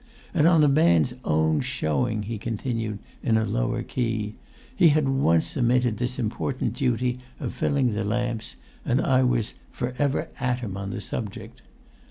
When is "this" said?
5.97-6.17